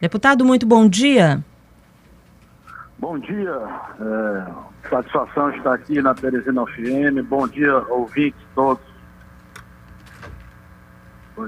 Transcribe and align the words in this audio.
Deputado, 0.00 0.44
muito 0.44 0.66
bom 0.66 0.88
dia. 0.88 1.42
Bom 2.98 3.18
dia. 3.18 3.56
É, 4.00 4.88
satisfação 4.88 5.50
estar 5.50 5.74
aqui 5.74 6.00
na 6.00 6.14
Teresina 6.14 6.64
FM. 6.66 7.26
Bom 7.28 7.46
dia, 7.48 7.76
ouvintes 7.88 8.40
todos 8.54 8.87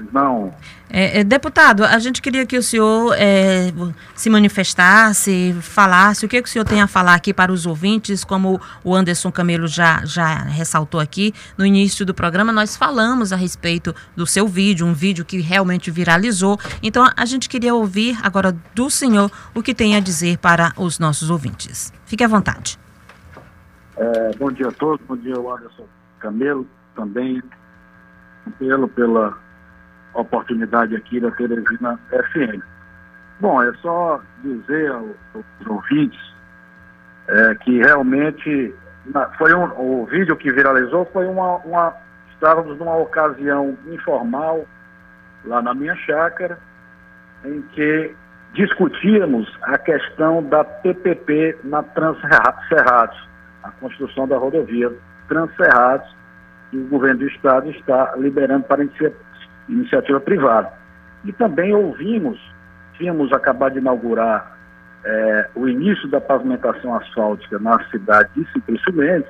Pois 0.01 0.13
não. 0.13 0.51
É, 0.89 1.19
é, 1.19 1.23
deputado, 1.23 1.85
a 1.85 1.99
gente 1.99 2.21
queria 2.21 2.45
que 2.45 2.57
o 2.57 2.63
senhor 2.63 3.13
é, 3.17 3.71
se 4.15 4.29
manifestasse, 4.29 5.55
falasse 5.61 6.25
o 6.25 6.29
que, 6.29 6.41
que 6.41 6.49
o 6.49 6.51
senhor 6.51 6.65
tem 6.65 6.81
a 6.81 6.87
falar 6.87 7.13
aqui 7.13 7.33
para 7.33 7.51
os 7.51 7.65
ouvintes, 7.65 8.23
como 8.23 8.59
o 8.83 8.95
Anderson 8.95 9.31
Camelo 9.31 9.67
já, 9.67 10.03
já 10.03 10.35
ressaltou 10.43 10.99
aqui 10.99 11.33
no 11.57 11.65
início 11.65 12.05
do 12.05 12.13
programa, 12.13 12.51
nós 12.51 12.75
falamos 12.75 13.31
a 13.31 13.35
respeito 13.35 13.95
do 14.15 14.25
seu 14.25 14.47
vídeo, 14.47 14.85
um 14.85 14.93
vídeo 14.93 15.23
que 15.23 15.39
realmente 15.39 15.91
viralizou. 15.91 16.59
Então 16.81 17.07
a 17.15 17.25
gente 17.25 17.47
queria 17.47 17.73
ouvir 17.73 18.17
agora 18.23 18.51
do 18.73 18.89
senhor 18.89 19.31
o 19.53 19.61
que 19.61 19.73
tem 19.73 19.95
a 19.95 19.99
dizer 19.99 20.39
para 20.39 20.73
os 20.77 20.99
nossos 20.99 21.29
ouvintes. 21.29 21.93
Fique 22.05 22.23
à 22.23 22.27
vontade. 22.27 22.77
É, 23.97 24.35
bom 24.37 24.51
dia 24.51 24.67
a 24.67 24.71
todos, 24.71 25.05
bom 25.05 25.15
dia 25.15 25.35
ao 25.35 25.53
Anderson 25.53 25.85
Camelo 26.19 26.67
também, 26.95 27.41
pelo, 28.57 28.87
pela 28.89 29.37
oportunidade 30.13 30.95
aqui 30.95 31.19
da 31.19 31.31
Teresina 31.31 31.99
FM. 32.09 32.61
Bom, 33.39 33.61
é 33.61 33.73
só 33.75 34.21
dizer 34.43 34.91
aos, 34.91 35.15
aos 35.33 35.67
ouvintes 35.67 36.19
é, 37.27 37.55
que 37.55 37.79
realmente 37.79 38.73
foi 39.37 39.53
um, 39.53 39.63
o 39.79 40.05
vídeo 40.05 40.35
que 40.35 40.51
viralizou 40.51 41.05
foi 41.11 41.25
uma, 41.25 41.57
uma 41.57 41.93
estávamos 42.33 42.77
numa 42.77 42.97
ocasião 42.97 43.77
informal 43.87 44.65
lá 45.45 45.61
na 45.61 45.73
minha 45.73 45.95
chácara 45.95 46.57
em 47.45 47.61
que 47.73 48.15
discutíamos 48.53 49.47
a 49.63 49.77
questão 49.77 50.43
da 50.43 50.63
PPP 50.63 51.57
na 51.63 51.81
Transcerrados, 51.83 53.29
a 53.63 53.71
construção 53.71 54.27
da 54.27 54.37
rodovia 54.37 54.91
Transcerrados, 55.27 56.15
que 56.69 56.77
o 56.77 56.87
governo 56.87 57.19
do 57.19 57.27
estado 57.27 57.69
está 57.69 58.13
liberando 58.17 58.65
para 58.65 58.83
iniciativa 59.69 60.19
privada. 60.19 60.71
E 61.25 61.31
também 61.31 61.73
ouvimos, 61.73 62.39
tínhamos 62.97 63.31
acabado 63.31 63.73
de 63.73 63.79
inaugurar 63.79 64.57
é, 65.03 65.49
o 65.55 65.67
início 65.67 66.07
da 66.09 66.21
pavimentação 66.21 66.95
asfáltica 66.95 67.59
na 67.59 67.83
cidade 67.89 68.29
de 68.35 68.51
Simplício 68.51 68.93
Mendes 68.93 69.29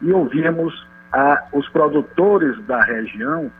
e 0.00 0.12
ouvimos 0.12 0.86
a, 1.12 1.44
os 1.52 1.68
produtores 1.68 2.60
da 2.66 2.80
região 2.80 3.50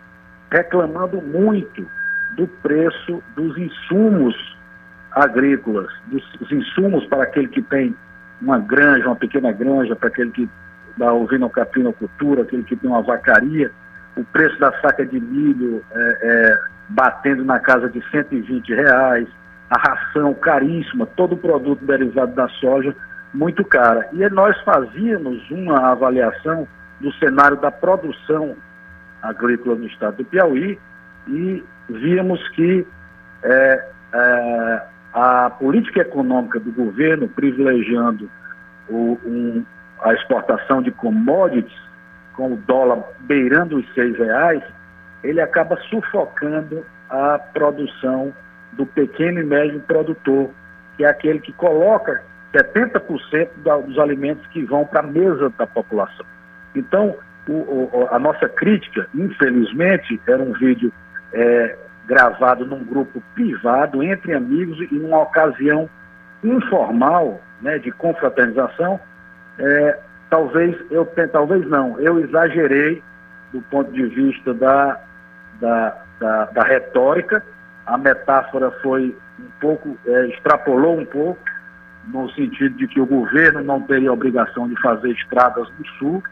reclamando 0.50 1.20
muito 1.20 1.86
do 2.36 2.46
preço 2.46 3.22
dos 3.36 3.56
insumos 3.56 4.34
agrícolas, 5.12 5.92
dos, 6.06 6.52
insumos 6.52 7.06
para 7.06 7.24
aquele 7.24 7.48
que 7.48 7.62
tem 7.62 7.94
uma 8.40 8.58
granja, 8.58 9.06
uma 9.06 9.16
pequena 9.16 9.52
granja, 9.52 9.94
para 9.94 10.08
aquele 10.08 10.30
que 10.30 10.48
dá 10.96 11.12
ovinocultura, 11.12 12.42
aquele 12.42 12.64
que 12.64 12.76
tem 12.76 12.90
uma 12.90 13.02
vacaria, 13.02 13.70
o 14.16 14.24
preço 14.24 14.58
da 14.58 14.72
saca 14.80 15.04
de 15.06 15.18
milho 15.18 15.82
é, 15.90 16.18
é, 16.22 16.58
batendo 16.88 17.44
na 17.44 17.58
casa 17.58 17.88
de 17.88 18.02
120 18.10 18.74
reais, 18.74 19.28
a 19.70 19.78
ração 19.78 20.34
caríssima, 20.34 21.06
todo 21.06 21.32
o 21.32 21.38
produto 21.38 21.84
derivado 21.84 22.34
da 22.34 22.48
soja 22.48 22.94
muito 23.32 23.64
cara. 23.64 24.08
E 24.12 24.28
nós 24.28 24.58
fazíamos 24.62 25.50
uma 25.50 25.92
avaliação 25.92 26.68
do 27.00 27.12
cenário 27.14 27.56
da 27.56 27.70
produção 27.70 28.54
agrícola 29.22 29.76
no 29.76 29.86
estado 29.86 30.18
do 30.18 30.24
Piauí 30.24 30.78
e 31.28 31.64
víamos 31.88 32.46
que 32.50 32.86
é, 33.42 33.88
é, 34.12 34.82
a 35.14 35.50
política 35.50 36.00
econômica 36.00 36.60
do 36.60 36.72
governo 36.72 37.28
privilegiando 37.28 38.30
o, 38.88 39.18
um, 39.24 39.64
a 40.02 40.12
exportação 40.12 40.82
de 40.82 40.90
commodities 40.90 41.72
com 42.34 42.52
o 42.52 42.56
dólar 42.56 43.04
beirando 43.20 43.76
os 43.76 43.94
seis 43.94 44.16
reais, 44.16 44.62
ele 45.22 45.40
acaba 45.40 45.76
sufocando 45.88 46.84
a 47.08 47.38
produção 47.38 48.32
do 48.72 48.86
pequeno 48.86 49.40
e 49.40 49.44
médio 49.44 49.80
produtor, 49.80 50.50
que 50.96 51.04
é 51.04 51.08
aquele 51.08 51.40
que 51.40 51.52
coloca 51.52 52.22
70% 52.54 53.48
dos 53.86 53.98
alimentos 53.98 54.46
que 54.48 54.64
vão 54.64 54.84
para 54.84 55.00
a 55.00 55.06
mesa 55.06 55.50
da 55.58 55.66
população. 55.66 56.26
Então, 56.74 57.16
o, 57.48 57.52
o, 57.52 58.08
a 58.10 58.18
nossa 58.18 58.48
crítica, 58.48 59.08
infelizmente, 59.14 60.20
era 60.26 60.42
um 60.42 60.52
vídeo 60.52 60.92
é, 61.32 61.76
gravado 62.06 62.64
num 62.66 62.84
grupo 62.84 63.22
privado, 63.34 64.02
entre 64.02 64.34
amigos, 64.34 64.78
e 64.90 64.94
numa 64.94 65.22
ocasião 65.22 65.88
informal, 66.42 67.40
né, 67.60 67.78
de 67.78 67.90
confraternização, 67.92 69.00
é, 69.58 69.98
talvez 70.32 70.74
eu 70.90 71.04
talvez 71.30 71.68
não, 71.68 72.00
eu 72.00 72.18
exagerei 72.18 73.02
do 73.52 73.60
ponto 73.70 73.92
de 73.92 74.06
vista 74.06 74.54
da, 74.54 74.98
da, 75.60 76.02
da, 76.18 76.44
da 76.46 76.62
retórica, 76.62 77.44
a 77.84 77.98
metáfora 77.98 78.70
foi 78.82 79.14
um 79.38 79.50
pouco, 79.60 79.98
é, 80.06 80.28
extrapolou 80.28 80.98
um 80.98 81.04
pouco, 81.04 81.38
no 82.06 82.30
sentido 82.30 82.74
de 82.78 82.88
que 82.88 82.98
o 82.98 83.04
governo 83.04 83.62
não 83.62 83.82
teria 83.82 84.10
obrigação 84.10 84.66
de 84.66 84.80
fazer 84.80 85.10
estradas 85.10 85.68
no 85.78 85.86
sul, 85.98 86.22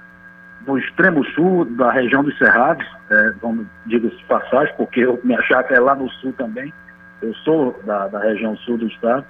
no 0.67 0.79
extremo 0.79 1.23
sul 1.35 1.67
da 1.67 1.93
região 1.93 2.25
dos 2.25 2.37
Cerrados, 2.39 2.87
é, 3.11 3.33
vamos 3.43 3.67
diga-se 3.85 4.17
de 4.17 4.25
passagem, 4.25 4.75
porque 4.79 5.01
eu 5.01 5.21
me 5.23 5.37
achar 5.37 5.63
que 5.65 5.75
é 5.75 5.79
lá 5.79 5.95
no 5.95 6.09
sul 6.13 6.33
também, 6.39 6.73
eu 7.21 7.35
sou 7.35 7.79
da, 7.85 8.09
da 8.09 8.19
região 8.19 8.57
sul 8.57 8.79
do 8.79 8.87
estado, 8.87 9.27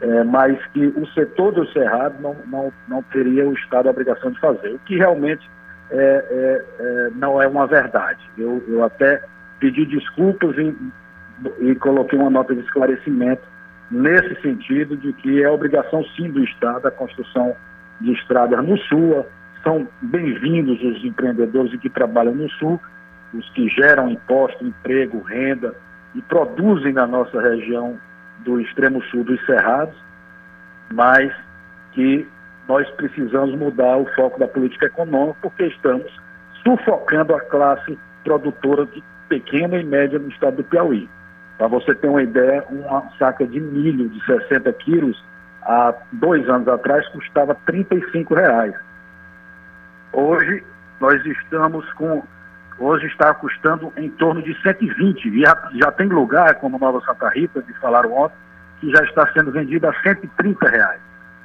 é, 0.00 0.24
mas 0.24 0.58
que 0.66 0.86
o 0.88 1.06
setor 1.08 1.52
do 1.52 1.66
cerrado 1.72 2.20
não, 2.20 2.36
não, 2.46 2.72
não 2.86 3.02
teria 3.04 3.48
o 3.48 3.54
Estado 3.54 3.88
a 3.88 3.90
obrigação 3.90 4.30
de 4.30 4.38
fazer, 4.40 4.74
o 4.74 4.78
que 4.80 4.96
realmente 4.96 5.48
é, 5.90 5.96
é, 5.98 6.64
é, 6.78 7.10
não 7.14 7.40
é 7.40 7.46
uma 7.46 7.66
verdade. 7.66 8.20
Eu, 8.36 8.62
eu 8.68 8.84
até 8.84 9.22
pedi 9.58 9.86
desculpas 9.86 10.56
e, 10.58 10.76
e 11.60 11.74
coloquei 11.76 12.18
uma 12.18 12.30
nota 12.30 12.54
de 12.54 12.60
esclarecimento 12.60 13.42
nesse 13.90 14.40
sentido 14.42 14.96
de 14.96 15.12
que 15.14 15.42
é 15.42 15.48
obrigação 15.48 16.04
sim 16.16 16.30
do 16.30 16.42
Estado 16.42 16.86
a 16.86 16.90
construção 16.90 17.54
de 18.00 18.12
estradas 18.12 18.64
no 18.66 18.76
Sul. 18.78 19.24
São 19.62 19.88
bem-vindos 20.02 20.82
os 20.82 21.04
empreendedores 21.04 21.74
que 21.80 21.88
trabalham 21.88 22.34
no 22.34 22.50
Sul, 22.50 22.80
os 23.32 23.48
que 23.50 23.68
geram 23.68 24.10
imposto, 24.10 24.64
emprego, 24.64 25.22
renda 25.22 25.74
e 26.14 26.22
produzem 26.22 26.92
na 26.92 27.06
nossa 27.06 27.40
região 27.40 27.98
do 28.38 28.60
extremo 28.60 29.02
sul 29.04 29.24
dos 29.24 29.44
Cerrados, 29.46 29.94
mas 30.92 31.32
que 31.92 32.28
nós 32.68 32.88
precisamos 32.92 33.56
mudar 33.56 33.96
o 33.96 34.06
foco 34.14 34.38
da 34.38 34.48
política 34.48 34.86
econômica 34.86 35.38
porque 35.42 35.66
estamos 35.66 36.06
sufocando 36.62 37.34
a 37.34 37.40
classe 37.40 37.98
produtora 38.24 38.86
de 38.86 39.02
pequena 39.28 39.76
e 39.76 39.84
média 39.84 40.18
no 40.18 40.28
estado 40.28 40.56
do 40.56 40.64
Piauí. 40.64 41.08
Para 41.58 41.68
você 41.68 41.94
ter 41.94 42.08
uma 42.08 42.22
ideia, 42.22 42.64
uma 42.68 43.08
saca 43.18 43.46
de 43.46 43.60
milho 43.60 44.08
de 44.08 44.24
60 44.26 44.72
quilos 44.74 45.24
há 45.62 45.94
dois 46.12 46.48
anos 46.48 46.68
atrás 46.68 47.08
custava 47.08 47.54
35 47.66 48.34
reais. 48.34 48.74
Hoje 50.12 50.62
nós 51.00 51.24
estamos 51.24 51.90
com 51.94 52.22
hoje 52.78 53.06
está 53.06 53.32
custando 53.34 53.92
em 53.96 54.10
torno 54.10 54.42
de 54.42 54.54
120. 54.62 55.28
E 55.28 55.40
já, 55.40 55.70
já 55.74 55.92
tem 55.92 56.08
lugar, 56.08 56.54
como 56.56 56.78
Nova 56.78 57.00
Santa 57.00 57.28
Rita, 57.30 57.62
de 57.62 57.72
falaram 57.74 58.12
ontem, 58.12 58.36
que 58.80 58.90
já 58.90 59.02
está 59.04 59.30
sendo 59.32 59.50
vendida 59.50 59.90
a 59.90 60.02
130 60.02 60.68
reais. 60.68 61.00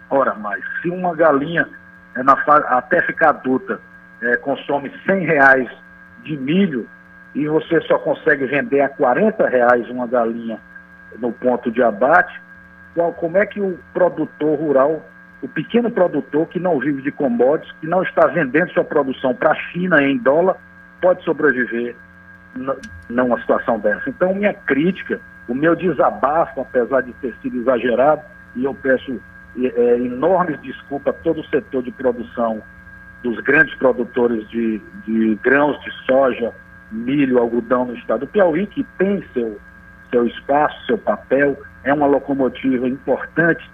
Ora, 0.09 0.33
mas 0.35 0.61
se 0.81 0.89
uma 0.89 1.15
galinha 1.15 1.67
é, 2.15 2.23
na, 2.23 2.33
até 2.67 3.01
ficar 3.03 3.29
adulta 3.29 3.79
é, 4.21 4.35
consome 4.37 4.91
100 5.05 5.25
reais 5.25 5.69
de 6.23 6.37
milho 6.37 6.87
e 7.33 7.47
você 7.47 7.79
só 7.81 7.97
consegue 7.97 8.45
vender 8.45 8.81
a 8.81 8.89
40 8.89 9.47
reais 9.47 9.89
uma 9.89 10.05
galinha 10.05 10.59
no 11.17 11.31
ponto 11.31 11.71
de 11.71 11.81
abate, 11.81 12.39
qual, 12.93 13.13
como 13.13 13.37
é 13.37 13.45
que 13.45 13.59
o 13.59 13.79
produtor 13.93 14.59
rural, 14.59 15.01
o 15.41 15.47
pequeno 15.47 15.89
produtor 15.89 16.47
que 16.47 16.59
não 16.59 16.79
vive 16.79 17.01
de 17.01 17.11
commodities, 17.11 17.73
que 17.79 17.87
não 17.87 18.03
está 18.03 18.27
vendendo 18.27 18.71
sua 18.71 18.83
produção 18.83 19.33
para 19.33 19.51
a 19.51 19.55
China 19.55 20.03
em 20.03 20.17
dólar, 20.17 20.57
pode 21.01 21.23
sobreviver 21.23 21.95
numa 23.09 23.39
situação 23.39 23.79
dessa. 23.79 24.09
Então, 24.09 24.33
minha 24.35 24.53
crítica, 24.53 25.19
o 25.47 25.55
meu 25.55 25.75
desabafo, 25.75 26.61
apesar 26.61 27.01
de 27.01 27.13
ter 27.13 27.35
sido 27.41 27.57
exagerado, 27.57 28.21
e 28.55 28.65
eu 28.65 28.73
peço 28.73 29.19
é, 29.57 29.97
enormes 29.97 30.59
desculpas 30.61 31.15
a 31.15 31.17
todo 31.19 31.41
o 31.41 31.45
setor 31.45 31.83
de 31.83 31.91
produção 31.91 32.61
dos 33.23 33.39
grandes 33.41 33.73
produtores 33.75 34.47
de, 34.49 34.81
de 35.05 35.35
grãos 35.43 35.79
de 35.81 35.91
soja, 36.05 36.53
milho, 36.91 37.39
algodão 37.39 37.85
no 37.85 37.95
estado 37.95 38.21
do 38.21 38.27
Piauí, 38.27 38.67
que 38.67 38.83
tem 38.97 39.23
seu, 39.33 39.59
seu 40.09 40.25
espaço, 40.27 40.85
seu 40.85 40.97
papel, 40.97 41.57
é 41.83 41.93
uma 41.93 42.07
locomotiva 42.07 42.87
importante 42.87 43.69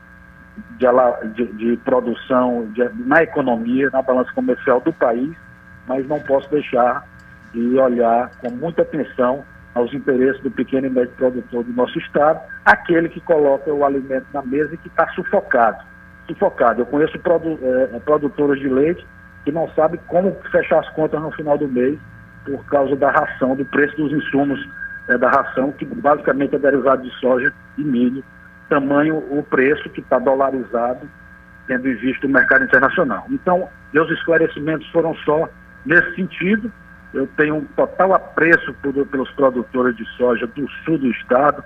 de, 0.77 0.85
de, 1.33 1.53
de 1.53 1.77
produção 1.77 2.71
na 2.94 3.23
economia, 3.23 3.89
na 3.91 4.01
balança 4.01 4.31
comercial 4.33 4.81
do 4.81 4.94
país, 4.94 5.35
mas 5.88 6.07
não 6.07 6.19
posso 6.19 6.50
deixar 6.50 7.07
de 7.53 7.77
olhar 7.79 8.31
com 8.39 8.49
muita 8.49 8.81
atenção 8.81 9.44
aos 9.73 9.94
interesses 9.94 10.41
do 10.41 10.49
pequeno 10.49 10.88
e 10.88 10.89
médio 10.89 11.13
produtor 11.15 11.63
do 11.63 11.73
nosso 11.73 11.97
estado, 11.99 12.39
aquele 12.65 13.09
que 13.09 13.21
coloca 13.21 13.71
o 13.71 13.85
alimento 13.85 14.25
na 14.33 14.41
mesa 14.41 14.73
e 14.73 14.77
que 14.77 14.88
está 14.88 15.07
sufocado. 15.09 15.83
Sufocado. 16.27 16.81
Eu 16.81 16.85
conheço 16.85 17.17
produ 17.19 17.59
é, 17.61 17.99
produtores 17.99 18.59
de 18.59 18.67
leite 18.67 19.05
que 19.45 19.51
não 19.51 19.69
sabem 19.69 19.99
como 20.07 20.35
fechar 20.51 20.79
as 20.79 20.89
contas 20.89 21.21
no 21.21 21.31
final 21.31 21.57
do 21.57 21.67
mês 21.67 21.97
por 22.45 22.65
causa 22.65 22.95
da 22.95 23.11
ração, 23.11 23.55
do 23.55 23.65
preço 23.65 23.95
dos 23.95 24.11
insumos 24.11 24.59
é, 25.07 25.17
da 25.17 25.29
ração, 25.29 25.71
que 25.71 25.85
basicamente 25.85 26.55
é 26.55 26.59
derivado 26.59 27.03
de 27.03 27.11
soja 27.19 27.53
e 27.77 27.81
milho, 27.81 28.23
tamanho 28.69 29.17
o 29.17 29.44
preço 29.44 29.89
que 29.89 30.01
está 30.01 30.19
dolarizado, 30.19 31.07
tendo 31.67 31.88
em 31.88 31.95
vista 31.95 32.25
o 32.25 32.29
mercado 32.29 32.65
internacional. 32.65 33.25
Então, 33.29 33.69
meus 33.94 34.09
esclarecimentos 34.11 34.88
foram 34.89 35.15
só 35.17 35.47
nesse 35.85 36.15
sentido. 36.15 36.71
Eu 37.13 37.27
tenho 37.38 37.56
um 37.56 37.65
total 37.65 38.13
apreço 38.13 38.74
por, 38.81 38.94
pelos 39.07 39.31
produtores 39.31 39.95
de 39.95 40.06
soja 40.18 40.45
do 40.48 40.69
sul 40.83 40.98
do 40.98 41.09
estado, 41.12 41.63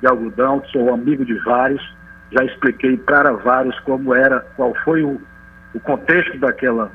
de 0.00 0.06
algodão, 0.06 0.62
sou 0.70 0.92
amigo 0.92 1.24
de 1.24 1.34
vários, 1.44 1.82
já 2.30 2.44
expliquei 2.44 2.96
para 2.96 3.32
vários 3.32 3.78
como 3.80 4.14
era, 4.14 4.40
qual 4.56 4.74
foi 4.84 5.02
o, 5.02 5.20
o 5.74 5.80
contexto 5.80 6.38
daquela, 6.38 6.90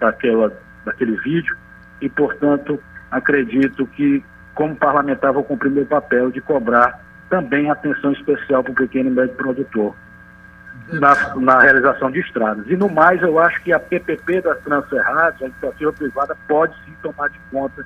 daquela, 0.00 0.52
daquele 0.84 1.16
vídeo. 1.20 1.56
E, 2.00 2.08
portanto, 2.08 2.78
acredito 3.10 3.86
que 3.88 4.24
como 4.54 4.76
parlamentar, 4.76 5.32
vou 5.32 5.42
cumprir 5.42 5.70
meu 5.70 5.86
papel 5.86 6.30
de 6.30 6.40
cobrar 6.40 7.00
também 7.28 7.70
atenção 7.70 8.12
especial 8.12 8.62
para 8.62 8.72
o 8.72 8.74
pequeno 8.74 9.10
e 9.10 9.12
médio 9.12 9.34
produtor 9.34 9.94
na, 10.92 11.34
na, 11.36 11.60
realização 11.60 12.10
de 12.10 12.20
estradas. 12.20 12.64
E 12.68 12.76
no 12.76 12.88
mais, 12.88 13.20
eu 13.22 13.38
acho 13.38 13.62
que 13.62 13.72
a 13.72 13.78
PPP 13.78 14.42
das 14.42 14.58
Transferradas, 14.60 15.40
a 15.42 15.46
iniciativa 15.46 15.92
privada, 15.92 16.36
pode 16.46 16.74
sim 16.84 16.94
tomar 17.02 17.28
de 17.30 17.38
conta 17.50 17.84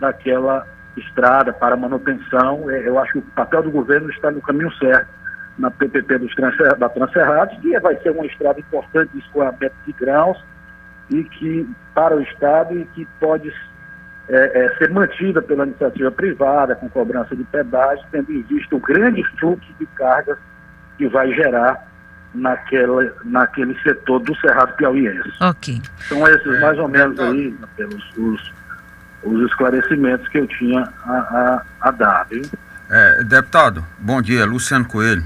daquela 0.00 0.66
estrada 0.96 1.52
para 1.52 1.76
manutenção. 1.76 2.68
É, 2.70 2.88
eu 2.88 2.98
acho 2.98 3.12
que 3.12 3.18
o 3.18 3.22
papel 3.22 3.62
do 3.62 3.70
governo 3.70 4.10
está 4.10 4.30
no 4.30 4.40
caminho 4.40 4.72
certo 4.74 5.08
na 5.58 5.70
PPP 5.70 6.18
dos 6.18 6.34
transfer, 6.34 6.76
da 6.76 6.88
Transferrados, 6.88 7.58
que 7.60 7.78
vai 7.80 7.96
ser 7.96 8.10
uma 8.10 8.26
estrada 8.26 8.58
importante 8.58 9.12
de 9.12 9.18
escoamento 9.18 9.74
de 9.86 9.92
grãos 9.92 10.42
e 11.10 11.24
que 11.24 11.68
para 11.94 12.16
o 12.16 12.22
Estado 12.22 12.78
e 12.78 12.84
que 12.86 13.06
pode 13.20 13.52
é, 14.28 14.64
é, 14.64 14.76
ser 14.76 14.90
mantida 14.90 15.42
pela 15.42 15.66
iniciativa 15.66 16.10
privada, 16.10 16.74
com 16.74 16.88
cobrança 16.88 17.36
de 17.36 17.44
pedágio, 17.44 18.04
tendo 18.10 18.32
em 18.32 18.42
vista 18.42 18.74
o 18.74 18.80
grande 18.80 19.22
fluxo 19.38 19.72
de 19.78 19.86
cargas 19.86 20.38
que 20.96 21.06
vai 21.08 21.30
gerar 21.32 21.91
naquela, 22.34 23.12
naquele 23.24 23.78
setor 23.82 24.20
do 24.20 24.34
Cerrado 24.36 24.74
Piauiense. 24.74 25.32
Ok. 25.40 25.80
São 26.08 26.26
esses 26.26 26.60
mais 26.60 26.78
ou 26.78 26.88
menos 26.88 27.18
aí, 27.18 27.54
pelos 27.76 28.16
os, 28.16 28.52
os 29.22 29.50
esclarecimentos 29.50 30.26
que 30.28 30.38
eu 30.38 30.46
tinha 30.46 30.88
a, 31.04 31.12
a, 31.12 31.62
a 31.80 31.90
dar. 31.90 32.26
Viu? 32.30 32.42
É, 32.90 33.24
deputado, 33.24 33.84
bom 33.98 34.20
dia, 34.20 34.44
Luciano 34.44 34.84
Coelho. 34.84 35.24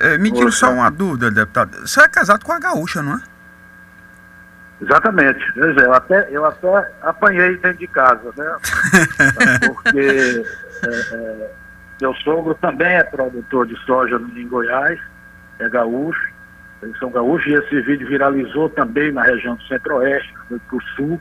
É, 0.00 0.16
me 0.16 0.32
tira 0.32 0.50
só 0.50 0.72
uma 0.72 0.90
dúvida, 0.90 1.30
deputado. 1.30 1.86
Você 1.86 2.00
é 2.00 2.08
casado 2.08 2.44
com 2.44 2.52
a 2.52 2.58
gaúcha, 2.58 3.02
não 3.02 3.16
é? 3.16 3.22
Exatamente. 4.80 5.40
Eu 5.56 5.94
até, 5.94 6.28
eu 6.30 6.44
até 6.44 6.92
apanhei 7.02 7.56
dentro 7.58 7.78
de 7.78 7.86
casa, 7.86 8.32
né? 8.36 8.56
Porque 9.66 10.44
é, 10.82 11.14
é, 11.14 11.50
meu 12.00 12.14
sogro 12.16 12.54
também 12.54 12.88
é 12.88 13.04
produtor 13.04 13.66
de 13.66 13.76
soja 13.84 14.20
em 14.34 14.48
Goiás, 14.48 14.98
é 15.62 15.68
gaúcho, 15.68 16.32
eles 16.82 16.98
são 16.98 17.10
gaúchos, 17.10 17.46
e 17.46 17.54
esse 17.54 17.80
vídeo 17.82 18.08
viralizou 18.08 18.68
também 18.68 19.12
na 19.12 19.22
região 19.22 19.54
do 19.54 19.62
centro-oeste, 19.64 20.32
foi 20.48 20.58
para 20.58 20.76
o 20.76 20.82
sul. 20.96 21.20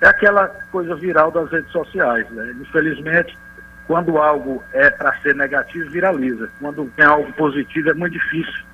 É 0.00 0.06
aquela 0.06 0.48
coisa 0.70 0.94
viral 0.96 1.30
das 1.30 1.50
redes 1.50 1.70
sociais. 1.70 2.28
Né? 2.30 2.54
Infelizmente, 2.60 3.38
quando 3.86 4.16
algo 4.18 4.62
é 4.72 4.90
para 4.90 5.14
ser 5.20 5.34
negativo, 5.34 5.90
viraliza. 5.90 6.48
Quando 6.58 6.90
tem 6.96 7.04
algo 7.04 7.32
positivo, 7.34 7.90
é 7.90 7.94
muito 7.94 8.14
difícil 8.14 8.64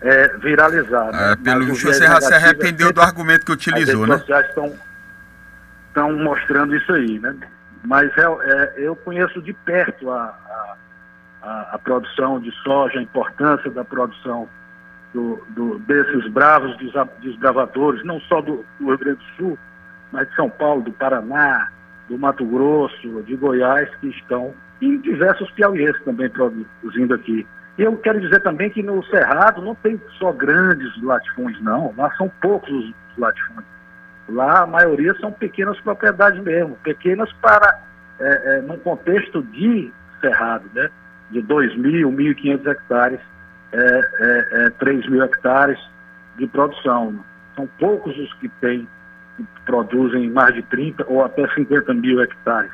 é, 0.00 0.28
viralizar. 0.38 1.12
Né? 1.12 1.32
É, 1.32 1.36
pelo 1.36 1.66
visto, 1.66 1.86
você 1.86 2.06
já 2.06 2.20
se 2.20 2.32
arrependeu 2.32 2.92
do 2.92 3.00
argumento 3.00 3.44
que 3.46 3.52
utilizou, 3.52 4.06
né? 4.06 4.14
As 4.14 4.26
redes 4.26 4.46
sociais 4.54 4.76
estão, 5.88 6.12
mostrando 6.18 6.74
isso 6.74 6.92
aí, 6.92 7.18
né? 7.18 7.34
Mas 7.84 8.10
é, 8.16 8.22
é, 8.22 8.74
eu 8.78 8.96
conheço 8.96 9.42
de 9.42 9.52
perto 9.52 10.10
a, 10.10 10.34
a, 11.44 11.74
a, 11.74 11.78
produção 11.78 12.40
de 12.40 12.50
soja, 12.62 12.98
a 12.98 13.02
importância 13.02 13.70
da 13.70 13.84
produção 13.84 14.48
do, 15.12 15.44
do, 15.50 15.78
desses 15.80 16.26
bravos 16.32 16.76
desbravadores, 17.20 18.04
não 18.04 18.18
só 18.22 18.40
do, 18.40 18.64
do 18.80 18.86
Rio 18.86 18.98
Grande 18.98 19.18
do 19.18 19.36
Sul, 19.36 19.58
mas 20.10 20.28
de 20.28 20.34
São 20.34 20.48
Paulo, 20.48 20.82
do 20.82 20.92
Paraná, 20.92 21.70
do 22.08 22.18
Mato 22.18 22.44
Grosso, 22.44 23.22
de 23.22 23.36
Goiás, 23.36 23.88
que 23.96 24.08
estão, 24.08 24.54
e 24.80 24.98
diversos 24.98 25.50
piauienses 25.52 26.02
também 26.04 26.28
produzindo 26.30 27.14
aqui. 27.14 27.46
Eu 27.76 27.96
quero 27.98 28.20
dizer 28.20 28.40
também 28.40 28.70
que 28.70 28.82
no 28.82 29.04
Cerrado 29.06 29.60
não 29.60 29.74
tem 29.74 30.00
só 30.18 30.32
grandes 30.32 30.90
latifúndios, 31.02 31.60
não. 31.62 31.92
Lá 31.96 32.14
são 32.16 32.30
poucos 32.40 32.70
os 32.70 32.94
latifúndios. 33.18 33.66
Lá 34.28 34.62
a 34.62 34.66
maioria 34.66 35.14
são 35.20 35.32
pequenas 35.32 35.78
propriedades 35.80 36.42
mesmo, 36.42 36.76
pequenas 36.82 37.30
para, 37.34 37.82
é, 38.20 38.58
é, 38.58 38.60
num 38.62 38.78
contexto 38.78 39.42
de 39.42 39.92
cerrado, 40.20 40.64
né? 40.72 40.88
De 41.34 41.42
2 41.42 41.76
mil, 41.76 42.12
1.500 42.12 42.66
hectares, 42.68 43.20
é, 43.72 43.76
é, 43.76 44.66
é, 44.66 44.70
3 44.70 45.10
mil 45.10 45.20
hectares 45.24 45.78
de 46.38 46.46
produção. 46.46 47.12
São 47.56 47.68
poucos 47.78 48.16
os 48.16 48.32
que 48.34 48.48
têm, 48.60 48.86
que 49.36 49.44
produzem 49.66 50.30
mais 50.30 50.54
de 50.54 50.62
30 50.62 51.04
ou 51.08 51.24
até 51.24 51.44
50 51.54 51.92
mil 51.94 52.22
hectares. 52.22 52.70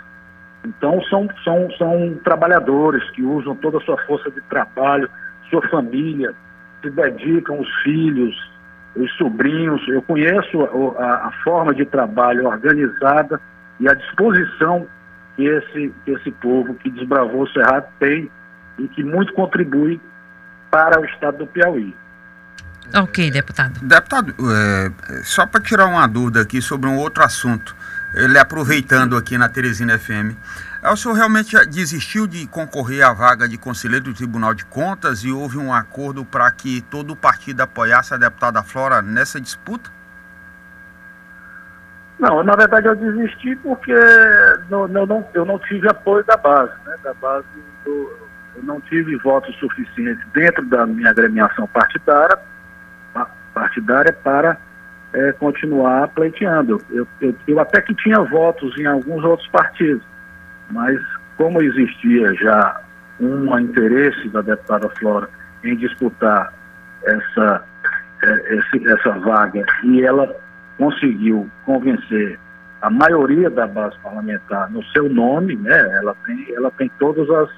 Então, 0.67 1.03
são, 1.05 1.27
são, 1.43 1.71
são 1.79 2.21
trabalhadores 2.23 3.09
que 3.13 3.23
usam 3.23 3.57
toda 3.57 3.79
a 3.79 3.81
sua 3.81 3.97
força 4.03 4.31
de 4.31 4.43
trabalho, 4.43 5.09
sua 5.49 5.67
família, 5.69 6.35
se 6.83 6.91
dedicam, 6.91 7.61
os 7.61 7.75
filhos, 7.83 8.37
os 8.95 9.11
sobrinhos. 9.17 9.81
Eu 9.89 10.03
conheço 10.03 10.63
a, 10.99 11.29
a 11.29 11.33
forma 11.43 11.75
de 11.75 11.87
trabalho 11.87 12.47
organizada 12.47 13.41
e 13.79 13.89
a 13.89 13.95
disposição 13.95 14.87
que 15.35 15.47
esse, 15.47 15.95
que 16.05 16.11
esse 16.11 16.31
povo 16.33 16.75
que 16.75 16.91
desbravou 16.91 17.45
o 17.45 17.49
Cerrado 17.49 17.87
tem 17.99 18.31
e 18.85 18.89
que 18.89 19.03
muito 19.03 19.33
contribui 19.35 20.01
para 20.71 21.01
o 21.01 21.05
estado 21.05 21.39
do 21.39 21.47
Piauí. 21.47 21.95
Ok, 22.95 23.31
deputado. 23.31 23.79
Deputado, 23.81 24.35
é, 24.53 25.23
só 25.23 25.47
para 25.47 25.61
tirar 25.61 25.87
uma 25.87 26.07
dúvida 26.07 26.41
aqui 26.41 26.61
sobre 26.61 26.89
um 26.89 26.97
outro 26.97 27.23
assunto 27.23 27.77
ele 28.15 28.39
aproveitando 28.39 29.17
aqui 29.17 29.39
na 29.39 29.49
Teresina 29.49 29.99
FM. 29.99 30.35
É, 30.83 30.91
o 30.91 30.97
senhor 30.97 31.15
realmente 31.15 31.57
desistiu 31.67 32.27
de 32.27 32.47
concorrer 32.47 33.07
à 33.07 33.13
vaga 33.13 33.49
de 33.49 33.59
conselheiro 33.59 34.07
do 34.07 34.15
Tribunal 34.15 34.55
de 34.55 34.65
Contas 34.65 35.23
e 35.23 35.31
houve 35.31 35.59
um 35.59 35.73
acordo 35.73 36.25
para 36.25 36.51
que 36.51 36.81
todo 36.83 37.13
o 37.13 37.17
partido 37.17 37.61
apoiasse 37.61 38.15
a 38.15 38.17
deputada 38.17 38.63
Flora 38.63 39.03
nessa 39.03 39.41
disputa? 39.41 39.91
Não, 42.19 42.43
na 42.43 42.55
verdade 42.55 42.87
eu 42.87 42.97
desisti 42.97 43.57
porque 43.57 43.95
não, 44.69 44.87
não, 44.89 45.07
não, 45.07 45.29
eu 45.33 45.45
não 45.45 45.59
tive 45.59 45.89
apoio 45.89 46.23
da 46.25 46.37
base, 46.37 46.73
né? 46.85 46.95
Da 47.03 47.15
base 47.15 47.47
do, 47.85 48.13
eu 48.57 48.63
não 48.63 48.81
tive 48.81 49.17
votos 49.17 49.55
suficientes 49.57 50.25
dentro 50.33 50.65
da 50.67 50.87
minha 50.87 51.11
agremiação 51.11 51.67
partidária, 51.69 52.39
partidária 53.55 54.13
para 54.13 54.57
é, 55.13 55.33
continuar 55.33 56.09
pleiteando. 56.09 56.81
Eu, 56.91 57.07
eu, 57.21 57.35
eu 57.47 57.61
até 57.61 57.81
que 57.81 57.95
tinha 57.95 58.21
votos 58.21 58.77
em 58.79 58.87
alguns 58.87 59.25
outros 59.25 59.49
partidos, 59.49 60.03
mas 60.71 60.99
como 61.37 61.63
existia 61.63 62.35
já 62.35 62.81
um 63.19 63.59
interesse 63.59 64.29
da 64.29 64.41
deputada 64.41 64.89
Flora 64.99 65.29
em 65.65 65.77
disputar 65.77 66.53
essa, 67.05 67.65
é, 68.23 68.57
esse, 68.57 68.89
essa 68.89 69.11
vaga 69.19 69.65
e 69.85 70.03
ela 70.03 70.35
conseguiu 70.79 71.51
convencer 71.65 72.39
a 72.81 72.89
maioria 72.89 73.51
da 73.51 73.67
base 73.67 73.99
parlamentar 74.03 74.71
no 74.71 74.83
seu 74.87 75.09
nome, 75.09 75.55
né? 75.57 75.79
Ela 75.99 76.17
tem, 76.25 76.55
ela 76.55 76.71
tem 76.71 76.91
todas 76.99 77.29
as, 77.29 77.51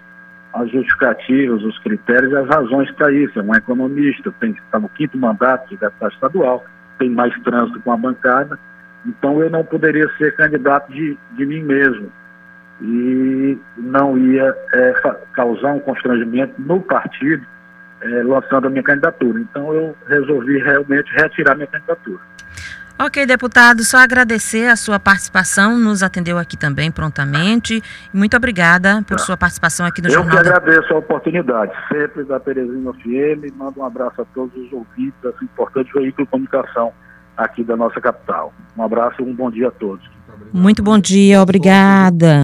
as 0.55 0.71
justificativas, 0.71 1.63
os 1.63 1.79
critérios 1.79 2.33
e 2.33 2.37
as 2.37 2.49
razões 2.49 2.91
para 2.93 3.13
isso. 3.13 3.39
É 3.39 3.43
uma 3.43 3.57
economista, 3.57 4.33
tem, 4.41 4.53
está 4.53 4.79
no 4.79 4.89
quinto 4.91 5.17
mandato 5.17 5.69
de 5.69 5.77
deputado 5.77 6.13
estadual, 6.13 6.65
tem 6.99 7.11
mais 7.11 7.35
trânsito 7.43 7.81
com 7.81 7.93
a 7.93 7.97
bancada, 7.97 8.59
então 9.07 9.43
eu 9.43 9.51
não 9.51 9.65
poderia 9.65 10.09
ser 10.17 10.35
candidato 10.37 10.93
de, 10.93 11.17
de 11.33 11.47
mim 11.47 11.63
mesmo. 11.63 12.13
E 12.81 13.59
não 13.77 14.19
ia 14.19 14.55
é, 14.75 14.93
causar 15.33 15.73
um 15.73 15.81
constrangimento 15.81 16.61
no 16.61 16.81
partido 16.81 17.47
é, 18.03 18.23
lançando 18.25 18.67
a 18.67 18.71
minha 18.71 18.83
candidatura. 18.83 19.41
Então 19.41 19.73
eu 19.73 19.97
resolvi 20.09 20.59
realmente 20.59 21.11
retirar 21.15 21.55
minha 21.55 21.69
candidatura. 21.69 22.21
Ok, 23.05 23.27
deputado, 23.27 23.83
só 23.83 23.97
agradecer 23.97 24.69
a 24.69 24.77
sua 24.77 24.97
participação, 24.97 25.77
nos 25.77 26.05
atendeu 26.05 26.39
aqui 26.39 26.57
também 26.57 26.89
prontamente. 26.89 27.83
Muito 28.15 28.37
obrigada 28.37 29.03
por 29.03 29.17
tá. 29.17 29.25
sua 29.25 29.37
participação 29.37 29.85
aqui 29.85 30.01
no 30.01 30.07
Eu 30.07 30.13
Jornal. 30.13 30.37
Eu 30.37 30.43
que 30.45 30.49
agradeço 30.49 30.95
a 30.95 30.99
oportunidade, 30.99 31.73
sempre 31.89 32.23
da 32.23 32.39
Teresina 32.39 32.93
FM. 32.93 33.57
Mando 33.57 33.81
um 33.81 33.85
abraço 33.85 34.23
a 34.23 34.25
todos 34.27 34.55
os 34.57 34.73
ouvintes 34.73 35.15
desse 35.21 35.45
importante 35.45 35.93
veículo 35.93 36.25
de 36.27 36.31
comunicação 36.31 36.93
aqui 37.37 37.65
da 37.65 37.77
nossa 37.77 38.01
capital. 38.01 38.55
Um 38.77 38.85
abraço 38.85 39.21
e 39.21 39.25
um 39.25 39.35
bom 39.35 39.51
dia 39.51 39.67
a 39.67 39.73
todos. 39.73 40.09
Muito 40.53 40.81
bom 40.81 40.97
dia, 40.97 41.43
obrigada. 41.43 42.41